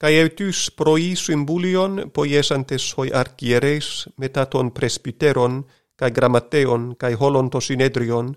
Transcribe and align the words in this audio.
Kai 0.00 0.16
eutus 0.16 0.70
prois 0.76 1.26
symbolion 1.26 2.10
poiesantes 2.14 2.94
hoi 2.96 3.10
archieres 3.12 4.08
metaton 4.16 4.72
presbyteron 4.72 5.66
kai 5.96 6.10
grammateon 6.10 6.96
kai 6.96 7.12
holontosinedrion 7.20 8.32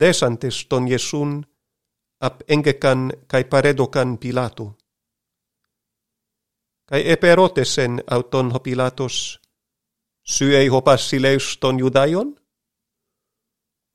desantes 0.00 0.66
ton 0.68 0.84
Jesun 0.88 1.40
ap 2.20 2.42
engekan 2.48 3.12
kai 3.26 3.44
paredokan 3.44 4.18
Pilato. 4.18 4.76
Kai 6.84 7.00
eperotesen 7.12 8.02
auton 8.10 8.52
ho 8.52 8.58
pilatos 8.60 9.40
syei 10.24 10.68
ho 10.68 10.80
passileus 10.80 11.56
ton 11.60 11.78
judaion? 11.80 12.28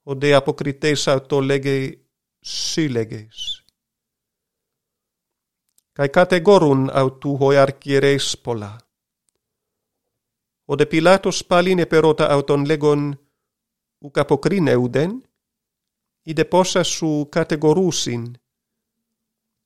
O 0.05 0.15
de 0.21 0.33
apokriteis 0.35 1.07
auto 1.07 1.37
legei 1.47 2.01
sylegeis 2.41 3.58
kai 5.99 6.09
categorun 6.09 6.81
autu 6.93 7.37
hoiarchies 7.37 8.37
pola. 8.43 8.71
Ode 10.71 10.85
Pilatos 10.85 11.43
paline 11.43 11.85
perota 11.85 12.25
auton 12.35 12.67
legon 12.67 13.01
u 14.05 14.09
capocrine 14.09 14.75
uden, 14.75 15.11
ide 16.25 16.43
posa 16.43 16.83
su 16.83 17.27
categorusin, 17.33 18.23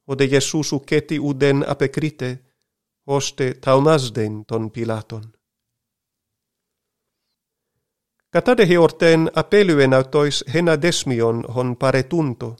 ode 0.07 0.25
Iesus 0.25 0.73
uceti 0.73 1.19
uden 1.19 1.65
apecrite, 1.67 2.29
hoste 3.05 3.53
taunasden 3.53 4.45
ton 4.45 4.71
Pilaton. 4.71 5.23
Κατάδε 8.29 8.65
χεορτέν 8.65 9.29
apeluen 9.33 9.93
autois 9.93 10.43
χένα 10.49 10.77
δέσμιον 10.77 11.45
χον 11.49 11.77
παρετούντο, 11.77 12.55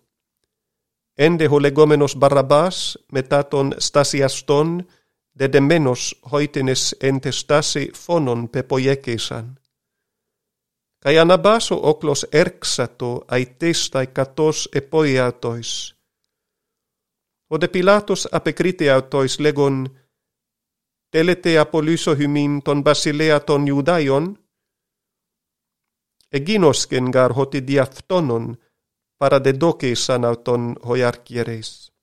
Έντε 1.16 1.48
ο 1.48 1.60
λεγόμενος 1.60 2.16
Μπαραμπάς 2.16 3.04
μετά 3.10 3.48
τον 3.48 3.74
στασιαστόν, 3.78 4.86
δεδεμένος 5.32 6.20
χόιτινες 6.24 6.92
εν 6.92 7.20
τε 7.20 7.32
στάση 7.32 7.92
φόνον 7.94 8.50
πεποιέκησαν. 8.50 9.58
Καί 11.00 11.18
αναμπάς 11.18 11.72
ο 11.72 11.76
όκλος 11.76 12.24
έρξατο 12.24 13.24
αητέστα 13.28 14.06
κατός 14.06 14.66
επόιατοις. 14.66 15.98
Ο 17.48 17.58
δε 17.58 17.68
Πιλάτος 17.68 18.26
απεκρίτε 18.26 18.92
αυτοις 18.92 19.40
λέγον 19.40 19.98
«Τέλετε 21.10 21.58
απολύσω 21.58 22.16
χυμήν 22.16 22.62
τον 22.62 22.84
βασιλέα 22.84 23.44
των 23.44 23.66
Ιουδαίων» 23.66 24.38
«Εγίνωσκεν 26.30 27.12
para 29.24 29.40
de 29.40 29.54
doce 29.54 29.96
sanauton 29.96 30.76
hoi 30.84 31.02
archieres. 31.02 31.94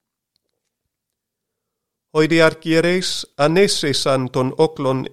Hoi 2.13 2.27
de 2.27 2.41
archieres 2.41 3.27
anese 3.37 3.93
san 3.93 4.31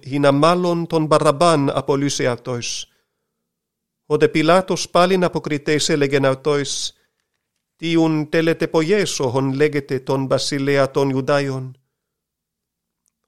hina 0.01 0.31
malon 0.31 0.87
ton 0.87 1.07
barraban 1.07 1.69
apolyseatois. 1.69 2.87
O 4.07 4.17
Pilatos 4.33 4.87
palin 4.87 5.23
apocriteise 5.23 5.97
legenautois, 5.97 6.95
tiun 7.77 8.27
teletepo 8.31 8.79
poieso 8.79 9.29
hon 9.29 9.59
legete 9.59 9.99
ton 9.99 10.27
basilea 10.27 10.87
ton 10.87 11.13
judaion. 11.13 11.77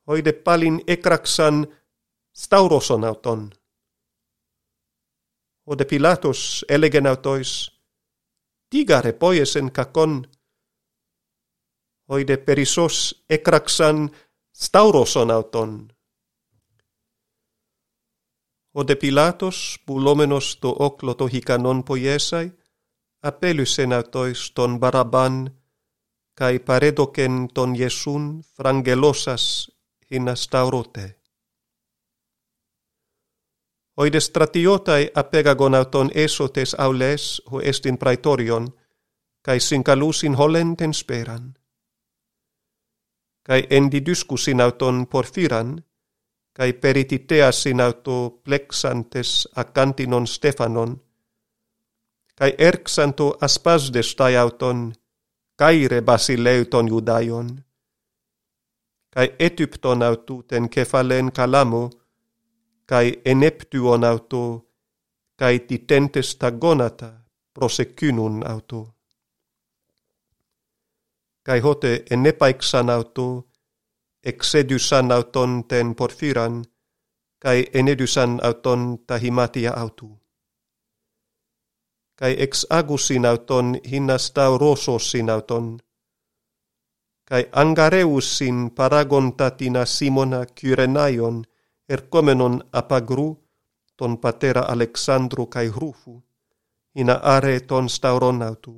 Hoi 0.08 0.22
palin 0.34 0.82
ekraxan 0.88 1.68
stauroson 2.34 3.04
auton. 3.04 3.54
O 5.66 5.78
de 5.78 5.86
Pilatos 5.86 6.66
elegenautois, 6.68 7.81
tigare 8.72 9.14
poiesen 9.14 9.72
kakon. 9.72 10.14
Oide 12.08 12.38
perisos 12.38 12.96
ekraksan 13.30 14.10
stauroson 14.54 15.32
auton. 15.32 15.72
Ode 18.74 18.96
Pilatos, 18.96 19.80
pulomenos 19.86 20.56
to 20.62 20.70
oklo 20.80 21.14
to 21.14 21.28
hikanon 21.28 21.84
poiesai, 21.84 22.52
apelusen 23.24 23.94
autois 23.94 24.52
ton 24.56 24.80
baraban, 24.80 25.36
kai 26.40 26.60
paredoken 26.60 27.48
ton 27.54 27.76
Iesun 27.76 28.44
frangelosas 28.56 29.72
hinastaurote 30.12 31.21
oides 34.02 34.26
stratiotai 34.26 35.04
apegagonauton 35.22 36.10
esotes 36.16 36.72
aules 36.86 37.42
ho 37.52 37.60
est 37.70 37.86
in 37.86 37.98
praetorion, 37.98 38.66
cae 39.46 39.60
sincalusin 39.60 40.36
holenten 40.36 40.94
speran. 40.94 41.54
Cae 43.46 43.68
endidiscusin 43.70 44.62
auton 44.62 45.06
porfiran, 45.12 45.70
cae 46.58 46.74
perititeasin 46.74 47.82
auto 47.82 48.18
plexantes 48.44 49.48
acantinon 49.56 50.28
Stefanon, 50.28 50.98
cae 52.38 52.56
erxanto 52.58 53.28
aspasdes 53.42 54.16
tai 54.16 54.36
auton, 54.36 54.94
caire 55.60 56.02
basileuton 56.02 56.90
judaion, 56.90 57.50
cae 59.14 59.28
etypton 59.40 60.04
aututen 60.04 60.70
kefalen 60.70 61.32
calamo, 61.32 61.90
kai 62.92 63.08
eneptuon 63.32 64.04
auto 64.12 64.44
kai 65.40 65.56
titentes 65.68 66.30
tagonata 66.42 67.10
prosecunun 67.54 68.36
auto. 68.54 68.82
Kai 71.46 71.60
hote 71.66 71.92
enepaiksan 72.14 72.90
auto 72.90 73.28
exedysan 74.30 75.12
auton 75.12 75.52
ten 75.70 75.96
porfiran 75.96 76.56
kai 77.44 77.60
enedusan 77.74 78.32
auton 78.48 78.82
tahimatia 79.08 79.72
autu 79.84 80.10
kai 82.20 82.36
ex 82.46 82.54
agusin 82.70 83.26
auton 83.26 83.68
hinnastau 83.92 84.58
rososin 84.58 85.30
auton 85.30 85.80
kai 87.30 87.44
angareusin 87.52 88.58
paragontatina 88.78 89.86
simona 89.86 90.46
kyrenaion 90.46 91.38
ercomenon 91.94 92.56
apagru 92.80 93.30
ton 93.98 94.18
patera 94.24 94.64
Alexandru 94.74 95.46
kai 95.54 95.68
Rufu, 95.70 96.14
ina 96.96 97.16
are 97.36 97.60
ton 97.70 97.86
stauronautu. 97.90 98.76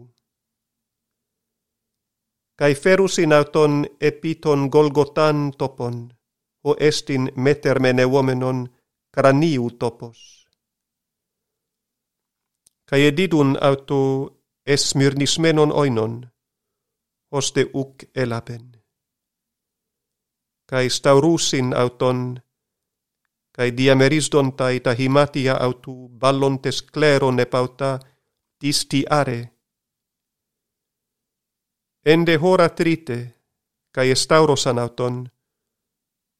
Kai 2.60 2.74
ferusin 2.76 3.34
auton 3.34 3.74
epiton 4.02 4.70
Golgotan 4.74 5.38
topon, 5.58 5.96
o 6.64 6.76
estin 6.80 7.32
metermene 7.36 8.06
uomenon 8.06 8.60
craniu 9.14 9.70
topos. 9.80 10.20
Kai 12.90 13.02
edidun 13.10 13.58
autu 13.62 14.02
esmyrnismenon 14.66 15.72
oinon, 15.72 16.14
hoste 17.32 17.62
uk 17.74 17.96
elapen. 18.16 18.66
Kai 20.70 20.90
staurusin 20.90 21.68
auton 21.82 22.20
cae 23.56 23.78
diamerisdontai 23.78 24.80
ta 24.80 24.84
tahimatia 24.90 25.54
autu 25.54 26.10
ballontes 26.10 26.82
cleron 26.82 27.38
pauta 27.52 28.00
disti 28.62 29.06
are. 29.10 29.50
Ende 32.06 32.36
hora 32.42 32.70
trite, 32.70 33.20
cae 33.94 34.12
estaurosan 34.12 34.80
auton, 34.80 35.30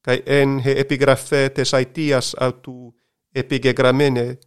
cae 0.06 0.24
en 0.26 0.60
he 0.60 0.80
epigrafetes 0.80 1.74
aitias 1.74 2.36
autu 2.40 2.96
epigegramene, 3.36 4.40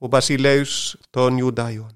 o 0.00 0.08
basileus 0.08 0.98
ton 1.12 1.38
judaion. 1.38 1.92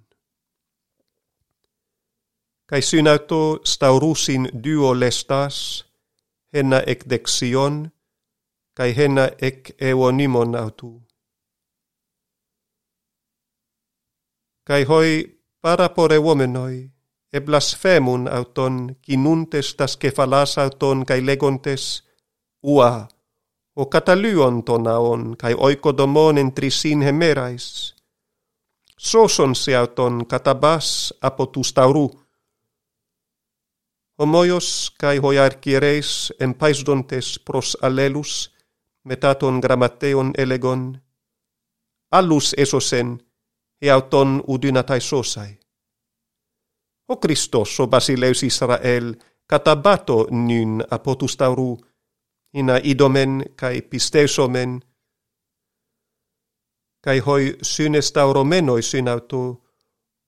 Cae 2.69 2.83
syn 2.83 3.09
auto 3.09 3.61
staurusin 3.65 4.49
duo 4.65 4.93
lestas, 4.95 5.85
henna 6.53 6.83
ecdexion, 6.87 7.91
kai 8.81 8.97
hena 8.97 9.29
ec 9.49 9.77
eonimon 9.81 10.57
autu. 10.57 11.03
Kai 14.65 14.85
hoi 14.85 15.11
parapore 15.63 16.19
womenoi, 16.27 16.77
e 17.37 17.39
blasfemun 17.41 18.23
auton, 18.37 18.97
kinuntes 19.05 19.75
tas 19.75 19.97
kefalas 20.01 20.59
auton, 20.59 21.05
kai 21.09 21.21
legontes, 21.27 21.85
ua, 22.63 23.09
o 23.77 23.83
cataluon 23.93 24.63
ton 24.65 24.87
aon, 24.97 25.37
kai 25.37 25.55
oikodomon 25.67 26.39
en 26.39 26.53
trisin 26.53 27.03
hemerais. 27.03 27.67
Soson 28.99 29.55
se 29.55 29.77
auton 29.77 30.27
katabas 30.27 31.15
apotus 31.21 31.73
tauru, 31.73 32.07
hoi 34.19 34.49
καί 34.99 35.19
en 36.41 36.55
paisdontes 36.55 37.39
pros 37.45 37.77
allelus 37.83 38.33
metaton 39.05 39.61
grammateon 39.61 40.33
elegon, 40.39 41.01
allus 42.11 42.55
esosen, 42.59 43.19
e 43.83 43.91
auton 43.91 44.45
udynatai 44.47 45.01
sosai. 45.01 45.59
O 47.09 47.17
Christos, 47.17 47.81
o 47.81 47.87
Basileus 47.87 48.43
Israel, 48.43 49.15
catabato 49.47 50.27
nyn 50.31 50.85
apotustauru, 50.91 51.79
ina 52.55 52.81
idomen 52.83 53.45
cae 53.57 53.81
pistesomen, 53.83 54.81
cae 57.05 57.19
hoi 57.19 57.57
synestauro 57.63 58.45
menoi 58.45 58.83
synautu, 58.83 59.65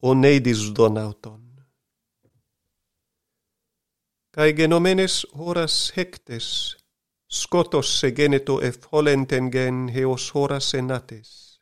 o 0.03 0.15
neidis 0.15 0.73
donauton. 0.75 1.43
Cae 4.35 4.53
genomenes 4.53 5.27
horas 5.33 5.93
hectes, 5.97 6.77
scotos 7.33 8.01
segeneto 8.01 8.61
e 8.61 8.73
folentengen 8.73 9.89
heos 9.89 10.31
hora 10.35 10.61
senates. 10.61 11.61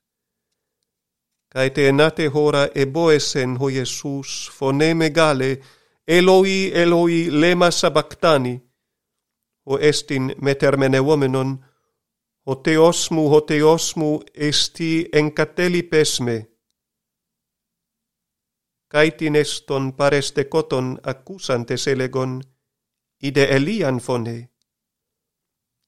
Cae 1.49 1.71
te 1.71 1.89
enate 1.89 2.27
hora 2.35 2.69
eboesen 2.75 3.57
ho 3.61 3.71
Iesus, 3.71 4.51
foneme 4.51 5.11
gale, 5.11 5.61
Eloi, 6.07 6.71
Eloi, 6.75 7.31
lema 7.31 7.71
sabactani, 7.71 8.55
ho 9.67 9.79
estin 9.79 10.35
metermene 10.43 11.01
womenon, 11.01 11.59
ho 12.47 12.55
teosmu, 12.55 13.29
ho 13.31 13.41
teosmu, 13.41 14.21
esti 14.35 15.09
encateli 15.13 15.83
pesme. 15.83 16.37
Caetin 18.91 19.37
eston 19.37 19.93
pareste 19.93 20.49
coton 20.49 20.99
accusantes 21.03 21.87
elegon, 21.87 22.41
ide 23.23 23.45
Elian 23.57 24.01
fonei. 24.01 24.50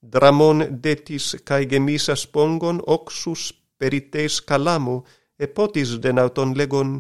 Dramon 0.02 0.64
detis 0.82 1.36
cae 1.46 1.64
gemisas 1.70 2.26
pongon 2.26 2.82
oxus 2.86 3.52
perites 3.78 4.40
calamo 4.48 5.04
e 5.38 5.46
potis 5.46 5.90
denauton 6.02 6.54
legon. 6.58 6.90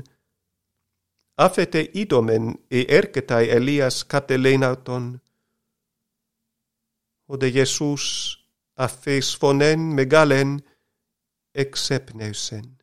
Afete 1.46 1.82
idomen 2.02 2.44
e 2.70 2.86
ercetai 2.98 3.50
Elias 3.50 4.04
catelenauton. 4.10 5.18
Ode 7.32 7.48
Jesus 7.50 8.04
affes 8.76 9.34
fonen 9.40 9.80
megalen 9.96 10.60
exepneusen. 11.54 12.81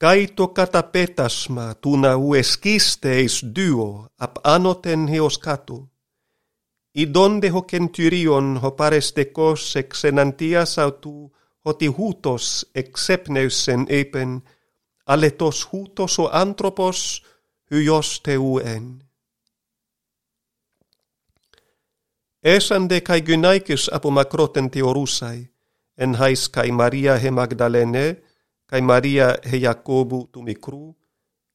Kai 0.00 0.26
to 0.26 0.48
katapetasma 0.48 1.74
tuna 1.80 2.16
uescisteis 2.16 3.34
duo 3.56 4.08
ap 4.18 4.34
anoten 4.44 5.08
heoskatu. 5.08 5.88
donde 7.14 7.50
ho 7.50 7.62
centurion 7.70 8.56
ho 8.62 8.70
parestecos 8.70 9.76
exenantias 9.76 10.78
autu 10.78 11.32
hoti 11.64 11.86
hutos 11.86 12.66
exepneusen 12.74 13.86
epen, 13.88 14.42
aletos 15.06 15.68
hutos 15.72 16.18
o 16.18 16.28
antropos 16.32 17.22
hyos 17.70 18.20
teuen. 18.22 19.04
Esande 22.42 23.00
kai 23.00 23.20
gynaikis 23.20 23.90
apo 23.92 24.10
makroten 24.10 24.70
teorusai, 24.70 25.48
en 25.98 26.14
hais 26.14 26.48
kai 26.48 26.70
Maria 26.72 27.18
he 27.18 27.30
Magdalene, 27.30 28.29
kai 28.70 28.80
Maria 28.80 29.28
he 29.50 29.58
Jacobu 29.58 30.28
tu 30.32 30.42
mikru, 30.42 30.94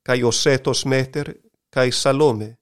kai 0.03 0.23
Osetos 0.23 0.85
meter, 0.85 1.33
kai 1.69 1.91
Salome. 1.91 2.57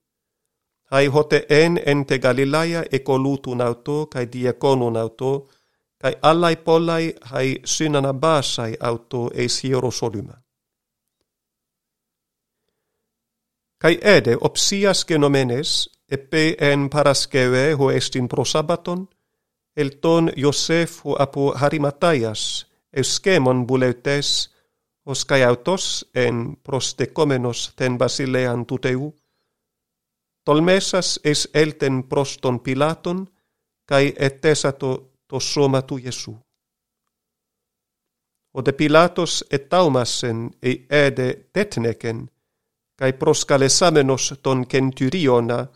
Hai 0.91 1.05
hote 1.07 1.45
en 1.50 1.79
ente 1.85 2.19
Galilaia 2.19 2.83
ecolutun 2.91 3.61
auto, 3.61 4.05
kai 4.05 4.25
dieconun 4.33 4.97
auto, 4.97 5.50
kai 6.01 6.13
allai 6.21 6.55
pollai 6.57 7.13
hai 7.31 7.59
synana 7.65 8.13
basai 8.13 8.73
auto 8.79 9.31
eis 9.33 9.63
Hierosolyma. 9.63 10.35
Kai 13.81 13.97
ede 14.01 14.38
opsias 14.41 15.05
genomenes, 15.05 15.89
epe 16.11 16.55
en 16.59 16.89
parasceve 16.89 17.73
ho 17.73 17.89
estin 17.91 18.27
pro 18.27 18.45
sabaton, 18.45 19.07
el 19.75 19.89
ton 20.00 20.31
Iosef 20.35 21.01
ho 21.05 21.15
apo 21.19 21.53
Harimatajas, 21.55 22.72
euskemon 22.93 23.67
buleutes, 23.67 24.49
os 25.05 25.25
kai 25.25 25.43
autos 25.43 26.05
en 26.15 26.57
prostekomenos 26.63 27.73
ten 27.75 27.97
basilean 27.97 28.65
tuteu, 28.65 29.11
tolmesas 30.45 31.19
es 31.23 31.49
elten 31.53 32.03
proston 32.03 32.59
pilaton, 32.59 33.27
kai 33.85 34.13
ettesato 34.17 35.13
to 35.27 35.39
soma 35.39 35.81
tu 35.81 35.97
Jesu. 35.97 36.35
Ode 38.53 38.71
Pilatos 38.71 39.45
et 39.51 39.69
taumassen 39.69 40.51
ei 40.61 40.85
ede 40.89 41.49
tetneken, 41.53 42.29
kai 42.95 43.13
proskalesamenos 43.13 44.33
ton 44.43 44.65
centuriona, 44.67 45.67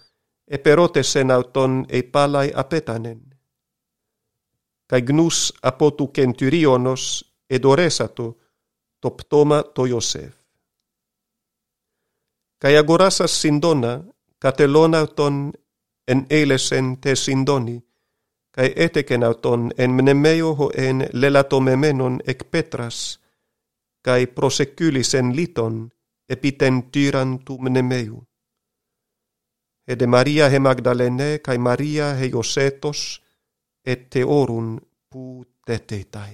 e 0.47 0.57
perotesen 0.57 1.31
auton 1.31 1.85
ei 1.89 2.03
palai 2.03 2.51
apetanen 2.55 3.36
kai 4.87 5.01
gnus 5.01 5.53
apotu 5.61 6.11
centurionos 6.15 7.03
ed 7.49 7.65
oresato 7.65 8.37
toptoma 9.01 9.63
to 9.63 9.85
Iosef. 9.85 10.33
Kai 12.61 12.77
agorasas 12.77 13.41
sindona 13.41 14.01
catelona 14.39 15.07
ton 15.07 15.53
en 16.07 16.25
elesen 16.29 16.97
te 16.97 17.15
sindoni, 17.15 17.77
kai 18.55 18.73
eteken 18.75 19.23
auton 19.23 19.71
en 19.77 19.91
mnemeo 19.91 20.53
ho 20.55 20.71
en 20.75 20.97
lelatomemenon 21.13 22.21
ek 22.31 22.47
petras, 22.51 23.19
kai 24.05 24.27
prosekylisen 24.27 25.35
liton 25.35 25.75
epiten 26.29 26.75
tyran 26.91 27.39
tu 27.45 27.57
mnemeu. 27.57 28.23
de 29.99 30.07
Maria 30.07 30.49
he 30.49 30.59
Magdalene, 30.59 31.39
kai 31.39 31.57
Maria 31.57 32.13
he 32.19 32.29
Josetos, 32.29 33.21
Ette 33.87 34.23
orun 34.25 34.81
puutteita 35.09 36.27